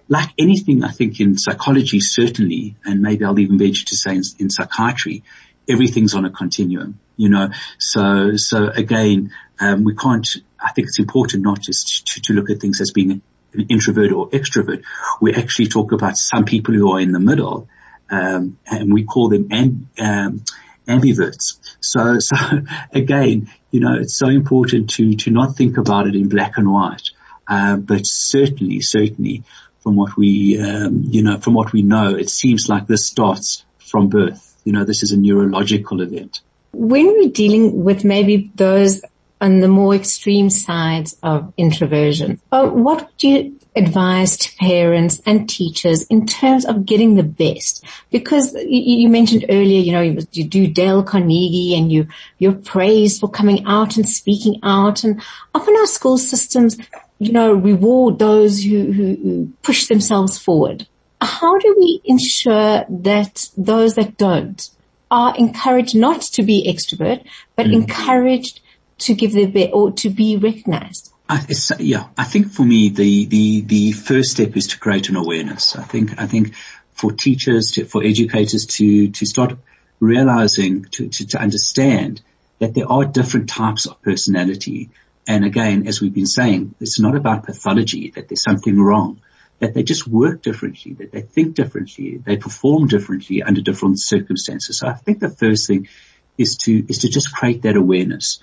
like 0.09 0.31
anything, 0.39 0.85
I 0.85 0.91
think 0.91 1.21
in 1.21 1.37
psychology, 1.37 2.01
certainly, 2.01 2.77
and 2.85 3.03
maybe 3.03 3.25
I'll 3.25 3.39
even 3.39 3.59
venture 3.59 3.85
to 3.87 3.97
say 3.97 4.17
in, 4.17 4.23
in 4.39 4.51
psychiatry, 4.51 5.23
everything's 5.69 6.15
on 6.15 6.25
a 6.25 6.31
continuum, 6.31 7.01
you 7.17 7.29
know. 7.29 7.51
So, 7.79 8.37
so 8.37 8.69
again, 8.69 9.33
um, 9.59 9.85
we 9.85 9.95
can't. 9.95 10.27
I 10.61 10.73
think 10.73 10.89
it's 10.89 10.99
important 10.99 11.43
not 11.43 11.61
just 11.61 12.07
to, 12.09 12.21
to 12.23 12.33
look 12.33 12.51
at 12.51 12.61
things 12.61 12.81
as 12.81 12.93
being 12.93 13.23
an 13.53 13.67
introvert 13.69 14.13
or 14.13 14.29
extrovert. 14.31 14.85
We 15.21 15.35
actually 15.35 15.69
talk 15.69 15.93
about 15.93 16.17
some 16.17 16.45
people 16.45 16.75
who 16.75 16.93
are 16.93 17.01
in 17.01 17.13
the 17.13 17.21
middle, 17.21 17.69
um, 18.11 18.59
and 18.67 18.93
we 18.93 19.05
call 19.05 19.29
them 19.29 19.49
amb- 19.49 19.87
um, 19.99 20.43
ambiverts. 20.87 21.59
So, 21.81 22.19
so 22.19 22.37
again, 22.93 23.51
you 23.71 23.81
know, 23.81 23.95
it's 23.95 24.17
so 24.17 24.29
important 24.29 24.91
to 24.91 25.15
to 25.17 25.31
not 25.31 25.57
think 25.57 25.77
about 25.77 26.07
it 26.07 26.15
in 26.15 26.29
black 26.29 26.57
and 26.57 26.71
white, 26.71 27.11
uh, 27.49 27.77
but 27.77 28.03
certainly, 28.05 28.81
certainly, 28.81 29.43
from 29.81 29.97
what 29.97 30.17
we, 30.17 30.61
um, 30.61 31.03
you 31.05 31.23
know, 31.23 31.39
from 31.39 31.55
what 31.55 31.73
we 31.73 31.83
know, 31.83 32.15
it 32.15 32.31
seems 32.31 32.69
like 32.69 32.87
this 32.87 33.07
starts 33.07 33.65
from 33.79 34.09
birth. 34.09 34.57
You 34.65 34.73
know, 34.73 34.85
this 34.85 35.03
is 35.03 35.13
a 35.13 35.17
neurological 35.17 36.01
event. 36.01 36.41
When 36.73 37.07
we're 37.07 37.31
dealing 37.31 37.85
with 37.85 38.05
maybe 38.05 38.51
those 38.55 39.03
on 39.41 39.61
the 39.61 39.69
more 39.69 39.95
extreme 39.95 40.51
sides 40.51 41.17
of 41.23 41.53
introversion, 41.57 42.41
uh, 42.53 42.69
what 42.69 43.03
would 43.03 43.23
you 43.23 43.59
advise 43.75 44.39
to 44.39 44.57
parents 44.57 45.21
and 45.27 45.49
teachers 45.49 46.03
in 46.05 46.27
terms 46.27 46.65
of 46.65 46.87
getting 46.87 47.15
the 47.15 47.23
best? 47.23 47.85
Because 48.11 48.55
you, 48.67 49.09
mentioned 49.09 49.45
earlier, 49.49 49.81
you 49.81 49.93
know, 49.93 50.01
you, 50.01 50.19
you, 50.33 50.45
do 50.45 50.67
Dale 50.67 51.03
Carnegie 51.03 51.77
and 51.77 51.93
you, 51.93 52.09
you're 52.39 52.53
praised 52.53 53.21
for 53.21 53.29
coming 53.29 53.65
out 53.67 53.97
and 53.97 54.09
speaking 54.09 54.59
out 54.63 55.05
and 55.05 55.21
often 55.55 55.77
our 55.77 55.87
school 55.87 56.17
systems, 56.17 56.79
you 57.19 57.33
know, 57.33 57.53
reward 57.53 58.19
those 58.19 58.63
who, 58.63 58.93
who, 58.93 59.17
who 59.23 59.53
push 59.63 59.87
themselves 59.87 60.39
forward. 60.39 60.87
How 61.21 61.59
do 61.59 61.75
we 61.79 62.01
ensure 62.05 62.85
that 62.89 63.49
those 63.57 63.95
that 63.95 64.17
don't 64.17 64.69
are 65.11 65.37
encouraged 65.37 65.95
not 65.95 66.21
to 66.23 66.43
be 66.43 66.71
extrovert, 66.71 67.25
but 67.55 67.67
mm. 67.67 67.75
encouraged 67.75 68.61
to 68.99 69.15
give 69.15 69.33
their 69.33 69.49
best 69.49 69.71
or 69.73 69.93
to 69.93 70.11
be 70.11 70.37
recognized? 70.37 71.13
I, 71.29 71.45
yeah, 71.79 72.09
I 72.17 72.25
think 72.25 72.53
for 72.53 72.65
me 72.65 72.89
the, 72.89 73.27
the, 73.27 73.61
the 73.63 73.93
first 73.93 74.31
step 74.31 74.57
is 74.57 74.69
to 74.69 74.79
create 74.79 75.09
an 75.09 75.17
awareness. 75.17 75.75
I 75.77 75.83
think, 75.83 76.21
I 76.21 76.27
think 76.27 76.55
for 76.93 77.13
teachers, 77.13 77.73
to, 77.73 77.85
for 77.85 78.03
educators 78.03 78.67
to, 78.67 79.11
to 79.11 79.27
start 79.27 79.59
realizing, 80.01 80.85
to, 80.85 81.09
to, 81.09 81.27
to 81.27 81.39
understand 81.41 82.23
that 82.59 82.75
there 82.75 82.91
are 82.91 83.05
different 83.05 83.49
types 83.49 83.87
of 83.87 84.01
personality. 84.03 84.91
And 85.27 85.45
again, 85.45 85.89
as 85.89 86.01
we've 86.01 86.15
been 86.15 86.27
saying, 86.27 86.75
it's 86.81 87.01
not 87.01 87.17
about 87.17 87.45
pathology, 87.45 88.11
that 88.15 88.29
there's 88.29 88.43
something 88.43 88.81
wrong. 88.81 89.21
that 89.59 89.75
they 89.75 89.83
just 89.83 90.07
work 90.07 90.43
differently, 90.43 90.93
that 90.95 91.13
they 91.13 91.23
think 91.23 91.55
differently, 91.55 92.19
they 92.19 92.37
perform 92.37 92.89
differently 92.89 93.43
under 93.43 93.63
different 93.63 93.99
circumstances. 94.01 94.79
So 94.79 94.89
I 94.89 94.95
think 94.95 95.21
the 95.21 95.31
first 95.31 95.67
thing 95.67 95.89
is 96.37 96.57
to, 96.59 96.85
is 96.89 96.99
to 96.99 97.09
just 97.09 97.33
create 97.35 97.63
that 97.63 97.77
awareness. 97.77 98.41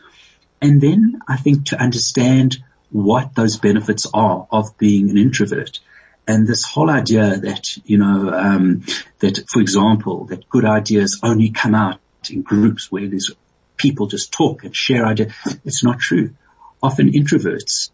And 0.63 0.79
then 0.79 1.19
I 1.27 1.35
think 1.35 1.65
to 1.67 1.79
understand 1.79 2.63
what 2.89 3.35
those 3.35 3.57
benefits 3.57 4.07
are 4.13 4.47
of 4.49 4.77
being 4.77 5.09
an 5.09 5.17
introvert. 5.17 5.81
And 6.25 6.47
this 6.47 6.63
whole 6.63 6.89
idea 6.89 7.37
that, 7.37 7.75
you 7.85 7.97
know, 7.97 8.31
um, 8.33 8.85
that, 9.19 9.43
for 9.49 9.59
example, 9.59 10.23
that 10.27 10.47
good 10.47 10.63
ideas 10.63 11.19
only 11.21 11.49
come 11.49 11.75
out 11.75 11.99
in 12.29 12.43
groups 12.43 12.89
where 12.89 13.05
there's 13.09 13.29
people 13.75 14.07
just 14.07 14.31
talk 14.31 14.63
and 14.63 14.73
share 14.73 15.05
ideas. 15.05 15.33
It's 15.65 15.83
not 15.83 15.99
true. 15.99 16.33
Often 16.81 17.11
introverts, 17.11 17.89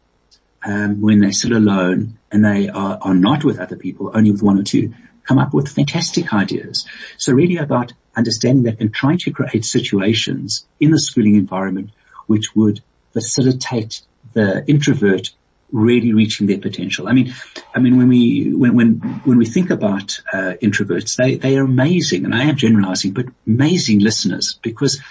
um, 0.64 1.02
when 1.02 1.22
they 1.22 1.32
sit 1.32 1.52
alone 1.52 2.20
and 2.32 2.46
they 2.46 2.70
are, 2.70 3.00
are 3.02 3.16
not 3.16 3.44
with 3.44 3.60
other 3.60 3.78
people, 3.78 4.12
only 4.14 4.30
with 4.30 4.44
one 4.44 4.60
or 4.60 4.64
two, 4.64 4.94
come 5.24 5.40
up 5.40 5.56
with 5.56 5.70
fantastic 5.70 6.32
ideas. 6.32 6.86
So 7.18 7.34
really 7.34 7.58
about 7.58 7.94
understanding 8.16 8.66
that 8.66 8.80
and 8.80 8.94
trying 8.94 9.18
to 9.20 9.32
create 9.32 9.66
situations 9.66 10.68
in 10.80 10.92
the 10.92 11.00
schooling 11.00 11.36
environment 11.36 11.90
which 12.30 12.56
would 12.56 12.82
facilitate 13.12 14.02
the 14.34 14.64
introvert 14.68 15.32
really 15.72 16.14
reaching 16.14 16.48
their 16.48 16.60
potential. 16.60 17.08
I 17.08 17.14
mean, 17.14 17.34
I 17.76 17.80
mean, 17.80 17.98
when 17.98 18.08
we, 18.08 18.54
when, 18.54 18.76
when, 18.76 18.92
when 19.26 19.38
we 19.38 19.46
think 19.46 19.70
about, 19.72 20.20
uh, 20.32 20.54
introverts, 20.62 21.16
they, 21.16 21.36
they 21.36 21.58
are 21.58 21.64
amazing 21.64 22.26
and 22.26 22.36
I 22.36 22.44
am 22.44 22.56
generalizing, 22.56 23.14
but 23.14 23.26
amazing 23.48 24.00
listeners 24.00 24.60
because 24.62 25.02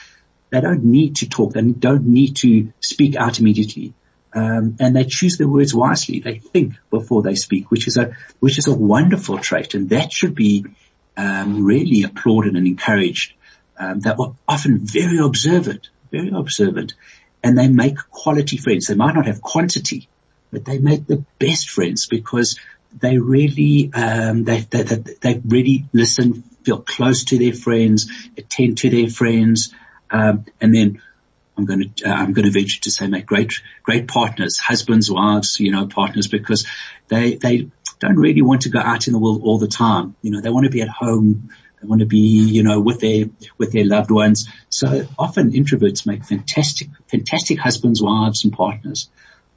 they 0.50 0.60
don't 0.60 0.84
need 0.84 1.16
to 1.16 1.28
talk. 1.28 1.52
They 1.52 1.62
don't 1.62 2.06
need 2.06 2.36
to 2.36 2.72
speak 2.80 3.16
out 3.16 3.40
immediately. 3.40 3.94
Um, 4.32 4.76
and 4.78 4.94
they 4.94 5.04
choose 5.04 5.38
their 5.38 5.48
words 5.48 5.74
wisely. 5.74 6.20
They 6.20 6.38
think 6.38 6.74
before 6.90 7.22
they 7.22 7.34
speak, 7.34 7.70
which 7.72 7.88
is 7.88 7.96
a, 7.96 8.12
which 8.40 8.58
is 8.58 8.68
a 8.68 8.74
wonderful 8.74 9.38
trait. 9.38 9.74
And 9.74 9.90
that 9.90 10.12
should 10.12 10.34
be, 10.34 10.66
um, 11.16 11.64
really 11.64 12.04
applauded 12.04 12.54
and 12.54 12.66
encouraged. 12.66 13.34
Um, 13.78 14.00
they 14.00 14.10
are 14.10 14.34
often 14.46 14.78
very 14.78 15.18
observant, 15.18 15.88
very 16.10 16.30
observant 16.34 16.94
and 17.42 17.56
they 17.56 17.68
make 17.68 17.96
quality 18.10 18.56
friends. 18.56 18.86
They 18.86 18.94
might 18.94 19.14
not 19.14 19.26
have 19.26 19.40
quantity, 19.40 20.08
but 20.52 20.64
they 20.64 20.78
make 20.78 21.06
the 21.06 21.24
best 21.38 21.70
friends 21.70 22.06
because 22.06 22.58
they 22.98 23.18
really, 23.18 23.90
um, 23.94 24.44
they, 24.44 24.60
they, 24.60 24.82
they, 24.82 25.14
they, 25.20 25.42
really 25.44 25.84
listen, 25.92 26.42
feel 26.64 26.80
close 26.80 27.24
to 27.24 27.38
their 27.38 27.52
friends, 27.52 28.10
attend 28.36 28.78
to 28.78 28.90
their 28.90 29.08
friends, 29.08 29.74
um, 30.10 30.46
and 30.60 30.74
then 30.74 31.02
I'm 31.56 31.64
going 31.64 31.92
to, 31.92 32.08
uh, 32.08 32.14
I'm 32.14 32.32
going 32.32 32.46
to 32.46 32.52
venture 32.52 32.80
to 32.82 32.90
say 32.90 33.08
make 33.08 33.26
great, 33.26 33.60
great 33.82 34.08
partners, 34.08 34.58
husbands, 34.58 35.10
wives, 35.10 35.60
you 35.60 35.70
know, 35.70 35.86
partners 35.86 36.28
because 36.28 36.66
they, 37.08 37.34
they 37.34 37.68
don't 38.00 38.16
really 38.16 38.42
want 38.42 38.62
to 38.62 38.68
go 38.70 38.78
out 38.78 39.06
in 39.06 39.12
the 39.12 39.18
world 39.18 39.42
all 39.42 39.58
the 39.58 39.68
time. 39.68 40.14
You 40.22 40.30
know, 40.30 40.40
they 40.40 40.50
want 40.50 40.64
to 40.64 40.70
be 40.70 40.82
at 40.82 40.88
home. 40.88 41.50
They 41.80 41.86
want 41.86 42.00
to 42.00 42.06
be, 42.06 42.18
you 42.18 42.62
know, 42.62 42.80
with 42.80 43.00
their, 43.00 43.26
with 43.56 43.72
their 43.72 43.84
loved 43.84 44.10
ones. 44.10 44.48
So 44.68 45.06
often 45.18 45.52
introverts 45.52 46.06
make 46.06 46.24
fantastic, 46.24 46.88
fantastic 47.08 47.58
husbands, 47.58 48.02
wives 48.02 48.44
and 48.44 48.52
partners. 48.52 49.08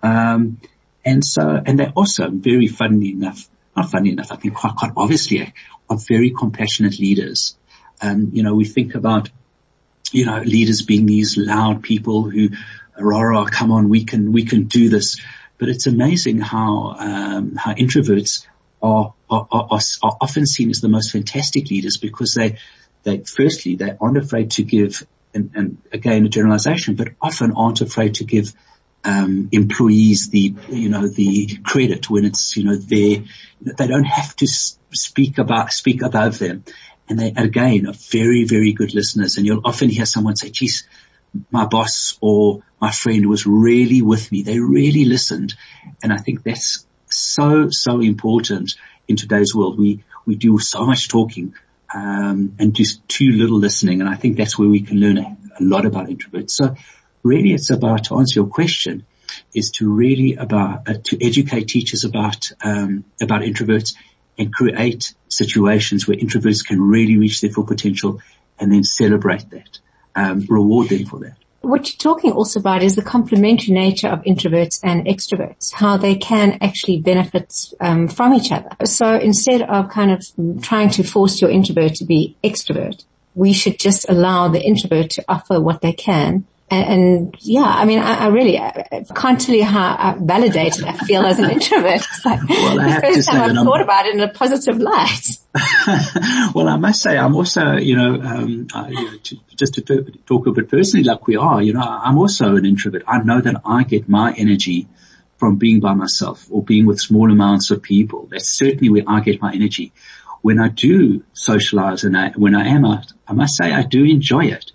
Um, 0.04 0.60
and 1.04 1.26
so, 1.26 1.62
and 1.66 1.80
they're 1.80 1.94
also 1.96 2.30
very 2.30 2.68
funny 2.68 3.10
enough, 3.10 3.50
not 3.76 3.90
funny 3.90 4.12
enough, 4.12 4.32
I 4.32 4.36
think 4.36 4.56
quite, 4.56 4.76
quite 4.76 4.92
obviously 4.96 5.54
are 5.90 5.98
very 6.08 6.32
compassionate 6.32 7.00
leaders. 7.00 7.58
Um, 8.02 8.30
you 8.34 8.44
know, 8.44 8.56
we 8.56 8.66
think 8.66 8.96
about, 8.96 9.30
you 10.12 10.26
know, 10.26 10.40
leaders 10.42 10.82
being 10.84 11.06
these 11.06 11.38
loud 11.38 11.82
people 11.82 12.30
who, 12.30 12.50
rah, 13.00 13.46
come 13.46 13.72
on, 13.72 13.90
we 13.90 14.04
can, 14.04 14.32
we 14.32 14.46
can 14.46 14.66
do 14.66 14.90
this. 14.90 15.20
But 15.58 15.70
it's 15.70 15.88
amazing 15.88 16.40
how, 16.40 16.96
um, 16.98 17.56
how 17.56 17.74
introverts 17.74 18.46
are, 18.82 19.14
are, 19.30 19.48
are, 19.52 19.80
are 20.04 20.18
often 20.22 20.46
seen 20.46 20.70
as 20.70 20.82
the 20.82 20.90
most 20.90 21.12
fantastic 21.12 21.70
leaders 21.70 21.98
because 21.98 22.34
they, 22.34 22.58
they, 23.04 23.20
firstly, 23.20 23.76
they 23.76 23.96
aren't 24.00 24.18
afraid 24.18 24.52
to 24.52 24.64
give, 24.64 25.06
and, 25.34 25.52
and 25.56 25.78
again, 25.92 26.26
a 26.26 26.30
generalization, 26.30 26.96
but 26.96 27.10
often 27.22 27.54
aren't 27.56 27.82
afraid 27.82 28.16
to 28.16 28.24
give 28.24 28.54
um, 29.04 29.50
employees 29.52 30.30
the 30.30 30.54
you 30.70 30.90
know 30.90 31.08
the 31.08 31.58
credit 31.64 32.10
when 32.10 32.26
it's 32.26 32.56
you 32.56 32.64
know 32.64 32.76
they 32.76 33.26
they 33.62 33.88
don't 33.88 34.04
have 34.04 34.36
to 34.38 34.48
speak 34.48 35.38
about 35.38 35.72
speak 35.72 36.02
above 36.02 36.40
them, 36.40 36.64
and 37.10 37.20
they 37.20 37.34
again 37.36 37.88
are 37.88 37.94
very 37.94 38.46
very 38.46 38.74
good 38.74 38.94
listeners. 38.94 39.38
And 39.38 39.46
you'll 39.46 39.66
often 39.66 39.90
hear 39.90 40.06
someone 40.06 40.36
say, 40.36 40.50
"Geez, 40.50 40.88
my 41.50 41.66
boss 41.66 42.18
or 42.22 42.62
my 42.80 42.92
friend 42.92 43.28
was 43.28 43.48
really 43.48 44.02
with 44.02 44.32
me. 44.32 44.44
They 44.44 44.60
really 44.60 45.06
listened," 45.06 45.56
and 46.04 46.14
I 46.14 46.18
think 46.18 46.44
that's 46.44 46.86
so 47.12 47.70
so 47.70 48.00
important 48.00 48.76
in 49.08 49.16
today's 49.16 49.54
world. 49.54 49.80
We 49.80 50.04
we 50.26 50.36
do 50.36 50.60
so 50.60 50.86
much 50.86 51.10
talking 51.10 51.54
um, 51.94 52.56
and 52.60 52.74
just 52.74 53.08
too 53.08 53.32
little 53.32 53.58
listening, 53.58 54.02
and 54.02 54.10
I 54.10 54.16
think 54.16 54.38
that's 54.38 54.58
where 54.58 54.70
we 54.70 54.82
can 54.82 54.98
learn 55.00 55.18
a, 55.18 55.38
a 55.60 55.64
lot 55.64 55.86
about 55.86 56.08
introverts. 56.08 56.52
So 56.52 56.76
really 57.24 57.54
it's 57.54 57.70
about, 57.70 58.06
to 58.06 58.18
answer 58.18 58.40
your 58.40 58.48
question, 58.48 59.06
is 59.54 59.72
to 59.72 59.92
really 59.92 60.36
about, 60.36 60.90
uh, 60.90 60.94
to 61.04 61.26
educate 61.26 61.68
teachers 61.68 62.04
about, 62.04 62.52
um, 62.64 63.04
about 63.22 63.42
introverts 63.42 63.96
and 64.38 64.54
create 64.54 65.14
situations 65.28 66.08
where 66.08 66.18
introverts 66.18 66.66
can 66.66 66.82
really 66.82 67.18
reach 67.18 67.42
their 67.42 67.52
full 67.52 67.66
potential 67.66 68.22
and 68.60 68.72
then 68.72 68.84
celebrate 68.84 69.50
that, 69.50 69.80
um, 70.16 70.46
reward 70.50 70.90
them 70.90 71.06
for 71.06 71.20
that. 71.20 71.38
What 71.62 71.88
you're 71.88 72.14
talking 72.14 72.32
also 72.32 72.60
about 72.60 72.82
is 72.82 72.96
the 72.96 73.04
complementary 73.04 73.74
nature 73.74 74.08
of 74.08 74.24
introverts 74.24 74.80
and 74.84 75.06
extroverts, 75.06 75.72
how 75.72 75.98
they 75.98 76.16
can 76.16 76.58
actually 76.60 77.02
benefit 77.02 77.54
um, 77.80 78.08
from 78.08 78.34
each 78.34 78.52
other. 78.52 78.70
So 78.86 79.16
instead 79.16 79.62
of 79.62 79.90
kind 79.90 80.12
of 80.12 80.26
trying 80.64 80.90
to 80.92 81.04
force 81.04 81.40
your 81.40 81.52
introvert 81.52 81.96
to 81.96 82.06
be 82.06 82.36
extrovert, 82.44 83.06
we 83.36 83.54
should 83.54 83.80
just 83.80 84.10
allow 84.10 84.48
the 84.48 84.62
introvert 84.62 85.12
to 85.12 85.26
offer 85.28 85.62
what 85.62 85.82
they 85.82 85.94
can 85.94 86.46
and, 86.72 86.86
and 86.90 87.38
yeah, 87.40 87.66
I 87.66 87.84
mean, 87.84 88.00
I, 88.00 88.14
I 88.14 88.28
really 88.28 88.58
I 88.58 89.06
can't 89.14 89.40
tell 89.40 89.54
you 89.54 89.66
how 89.66 90.16
validated 90.22 90.86
I 90.86 90.94
feel 90.94 91.22
as 91.26 91.38
an 91.38 91.52
introvert. 91.52 91.96
It's 91.96 92.26
like 92.26 92.48
well, 92.48 92.80
I 92.80 92.88
have 92.88 93.02
the 93.02 93.08
first 93.08 93.30
time 93.30 93.42
I've 93.42 93.66
thought 93.66 93.82
I'm, 93.82 93.84
about 93.84 94.06
it 94.06 94.16
in 94.16 94.22
a 94.22 94.30
positive 94.30 94.78
light. 94.78 95.38
well, 96.56 96.70
I 96.70 96.78
must 96.78 97.02
say, 97.02 97.18
I'm 97.18 97.36
also, 97.36 97.74
you 97.74 97.98
know, 97.98 98.22
um, 98.22 98.68
I, 98.74 98.88
you 98.88 98.96
know 98.96 99.18
to, 99.18 99.38
just 99.58 99.74
to 99.74 99.82
talk 100.26 100.48
a 100.48 100.52
bit 100.52 100.70
personally, 100.70 101.04
like 101.04 101.28
we 101.28 101.36
are, 101.36 101.62
you 101.62 101.74
know, 101.74 101.82
I'm 101.82 102.18
also 102.18 102.56
an 102.56 102.66
introvert. 102.66 103.04
I 103.06 103.20
know 103.20 103.42
that 103.42 103.62
I 103.66 103.84
get 103.84 104.08
my 104.08 104.34
energy 104.34 104.88
from 105.36 105.58
being 105.58 105.82
by 105.82 105.94
myself 105.94 106.48
or 106.50 106.64
being 106.64 106.86
with 106.86 107.02
small 107.02 107.30
amounts 107.30 107.70
of 107.72 107.82
people. 107.82 108.30
That's 108.32 108.50
certainly 108.50 108.90
where 108.90 109.04
I 109.06 109.20
get 109.20 109.42
my 109.42 109.54
energy. 109.54 109.92
When 110.42 110.58
I 110.60 110.70
do 110.70 111.24
socialize 111.34 112.06
and 112.06 112.18
I, 112.18 112.30
when 112.30 112.56
I 112.56 112.70
am 112.70 112.86
out, 112.86 113.12
I 113.28 113.34
must 113.34 113.58
say 113.58 113.74
I 113.74 113.84
do 113.84 114.06
enjoy 114.06 114.46
it 114.46 114.72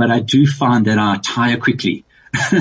but 0.00 0.10
I 0.10 0.20
do 0.20 0.46
find 0.46 0.86
that 0.86 0.98
I 0.98 1.18
tire 1.22 1.58
quickly, 1.58 2.06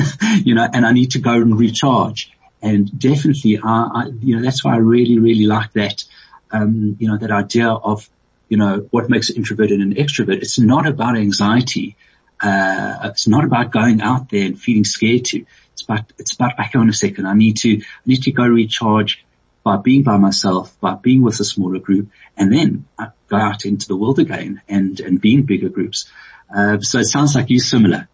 you 0.44 0.56
know, 0.56 0.68
and 0.74 0.86
I 0.86 0.92
need 0.92 1.12
to 1.12 1.20
go 1.20 1.32
and 1.32 1.58
recharge. 1.58 2.34
And 2.62 3.00
definitely, 3.00 3.58
I, 3.64 3.90
I 3.94 4.06
you 4.20 4.36
know, 4.36 4.42
that's 4.42 4.62
why 4.62 4.74
I 4.74 4.80
really, 4.80 5.20
really 5.20 5.46
like 5.46 5.72
that, 5.72 6.04
um, 6.52 6.98
you 7.00 7.08
know, 7.08 7.16
that 7.16 7.32
idea 7.32 7.70
of, 7.70 8.10
you 8.50 8.58
know, 8.58 8.86
what 8.92 9.10
makes 9.10 9.30
an 9.30 9.38
introvert 9.38 9.72
and 9.72 9.82
an 9.82 9.94
extrovert. 9.96 10.42
It's 10.42 10.60
not 10.60 10.86
about 10.86 11.16
anxiety. 11.16 11.96
Uh, 12.42 12.98
it's 13.04 13.26
not 13.26 13.46
about 13.46 13.72
going 13.72 14.02
out 14.02 14.30
there 14.30 14.46
and 14.46 14.60
feeling 14.60 14.84
scared 14.84 15.24
to. 15.32 15.46
It's 15.72 15.84
about, 15.84 16.12
it's 16.18 16.34
about, 16.34 16.58
back 16.58 16.76
on 16.76 16.90
a 16.90 16.94
second. 16.94 17.26
I 17.26 17.36
need 17.36 17.56
to, 17.60 17.78
I 17.78 18.06
need 18.06 18.24
to 18.24 18.34
go 18.34 18.44
recharge 18.44 19.24
by 19.64 19.78
being 19.78 20.04
by 20.04 20.18
myself, 20.18 20.78
by 20.82 20.96
being 20.96 21.22
with 21.22 21.40
a 21.40 21.46
smaller 21.46 21.80
group, 21.80 22.10
and 22.36 22.52
then 22.52 22.86
I 22.98 23.12
go 23.30 23.38
out 23.38 23.64
into 23.64 23.88
the 23.88 23.96
world 23.96 24.20
again 24.20 24.62
and, 24.68 25.00
and 25.00 25.22
be 25.22 25.36
in 25.36 25.44
bigger 25.44 25.70
groups. 25.70 26.10
Uh, 26.56 26.80
so 26.80 27.00
it 27.00 27.06
sounds 27.06 27.36
like 27.36 27.50
you're 27.50 27.60
similar. 27.60 28.10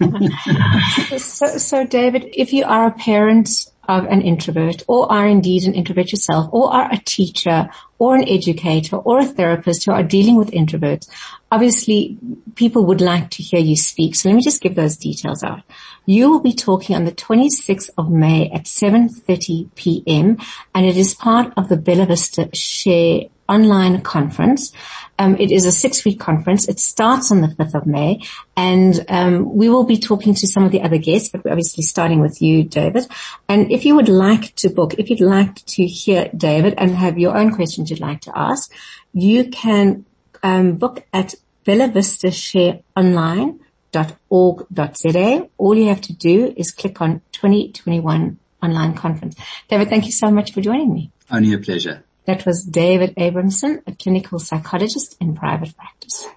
so, 1.18 1.58
so 1.58 1.84
David, 1.84 2.30
if 2.32 2.52
you 2.52 2.64
are 2.64 2.86
a 2.86 2.92
parent 2.92 3.48
of 3.88 4.04
an 4.04 4.22
introvert 4.22 4.82
or 4.86 5.10
are 5.10 5.26
indeed 5.26 5.64
an 5.64 5.74
introvert 5.74 6.12
yourself 6.12 6.48
or 6.52 6.72
are 6.72 6.88
a 6.92 6.98
teacher 7.04 7.68
or 7.98 8.14
an 8.14 8.28
educator 8.28 8.96
or 8.96 9.18
a 9.18 9.26
therapist 9.26 9.84
who 9.84 9.92
are 9.92 10.04
dealing 10.04 10.36
with 10.36 10.52
introverts, 10.52 11.08
obviously 11.50 12.16
people 12.54 12.86
would 12.86 13.00
like 13.00 13.30
to 13.30 13.42
hear 13.42 13.60
you 13.60 13.76
speak. 13.76 14.14
So 14.14 14.28
let 14.28 14.36
me 14.36 14.42
just 14.42 14.62
give 14.62 14.76
those 14.76 14.96
details 14.96 15.42
out. 15.42 15.62
You 16.06 16.30
will 16.30 16.40
be 16.40 16.52
talking 16.52 16.94
on 16.94 17.04
the 17.04 17.12
26th 17.12 17.90
of 17.98 18.10
May 18.10 18.48
at 18.50 18.64
7.30 18.64 19.74
p.m. 19.74 20.38
and 20.74 20.86
it 20.86 20.96
is 20.96 21.14
part 21.14 21.52
of 21.56 21.68
the 21.68 21.76
Bella 21.76 22.06
Vista 22.06 22.48
Share 22.54 23.22
online 23.50 24.00
conference. 24.00 24.72
Um, 25.18 25.36
it 25.36 25.50
is 25.50 25.66
a 25.66 25.72
six-week 25.72 26.18
conference. 26.18 26.68
It 26.68 26.78
starts 26.78 27.30
on 27.30 27.42
the 27.42 27.48
5th 27.48 27.74
of 27.74 27.86
May, 27.86 28.22
and 28.56 29.04
um, 29.08 29.54
we 29.54 29.68
will 29.68 29.84
be 29.84 29.98
talking 29.98 30.34
to 30.34 30.46
some 30.46 30.64
of 30.64 30.72
the 30.72 30.82
other 30.82 30.96
guests, 30.96 31.28
but 31.28 31.44
we're 31.44 31.50
obviously 31.50 31.82
starting 31.82 32.20
with 32.20 32.40
you, 32.40 32.64
David. 32.64 33.06
And 33.48 33.70
if 33.70 33.84
you 33.84 33.96
would 33.96 34.08
like 34.08 34.54
to 34.56 34.70
book, 34.70 34.94
if 34.94 35.10
you'd 35.10 35.20
like 35.20 35.56
to 35.66 35.86
hear 35.86 36.30
David 36.34 36.74
and 36.78 36.92
have 36.92 37.18
your 37.18 37.36
own 37.36 37.54
questions 37.54 37.90
you'd 37.90 38.00
like 38.00 38.22
to 38.22 38.32
ask, 38.34 38.72
you 39.12 39.50
can 39.50 40.06
um, 40.42 40.76
book 40.76 41.04
at 41.12 41.34
bella 41.64 41.88
vista 41.88 42.30
share 42.30 42.80
bellavista.shareonline.org.za. 42.96 45.48
All 45.58 45.74
you 45.74 45.88
have 45.88 46.00
to 46.02 46.12
do 46.12 46.54
is 46.56 46.70
click 46.70 47.00
on 47.00 47.20
2021 47.32 48.38
online 48.62 48.94
conference. 48.94 49.34
David, 49.68 49.88
thank 49.88 50.06
you 50.06 50.12
so 50.12 50.30
much 50.30 50.52
for 50.52 50.60
joining 50.60 50.92
me. 50.92 51.10
Only 51.30 51.54
a 51.54 51.58
pleasure. 51.58 52.04
That 52.30 52.46
was 52.46 52.62
David 52.62 53.14
Abrahamsohn, 53.16 53.82
a 53.88 53.92
clinical 53.92 54.38
psychologist 54.38 55.16
in 55.20 55.34
private 55.34 55.76
practice. 55.76 56.28